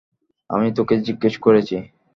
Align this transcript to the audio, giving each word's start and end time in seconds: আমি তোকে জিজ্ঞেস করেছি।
আমি 0.49 0.67
তোকে 0.77 0.95
জিজ্ঞেস 1.05 1.35
করেছি। 1.37 1.75